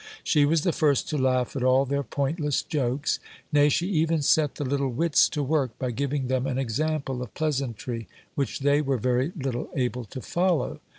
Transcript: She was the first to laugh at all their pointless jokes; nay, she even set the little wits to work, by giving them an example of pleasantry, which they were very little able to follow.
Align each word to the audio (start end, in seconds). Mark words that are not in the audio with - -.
She 0.23 0.45
was 0.45 0.61
the 0.63 0.71
first 0.73 1.07
to 1.09 1.17
laugh 1.19 1.55
at 1.55 1.61
all 1.61 1.85
their 1.85 2.01
pointless 2.01 2.63
jokes; 2.63 3.19
nay, 3.53 3.69
she 3.69 3.87
even 3.89 4.23
set 4.23 4.55
the 4.55 4.65
little 4.65 4.89
wits 4.89 5.29
to 5.29 5.43
work, 5.43 5.77
by 5.77 5.91
giving 5.91 6.25
them 6.25 6.47
an 6.47 6.57
example 6.57 7.21
of 7.21 7.35
pleasantry, 7.35 8.07
which 8.33 8.61
they 8.61 8.81
were 8.81 8.97
very 8.97 9.31
little 9.35 9.69
able 9.75 10.05
to 10.05 10.19
follow. 10.19 10.79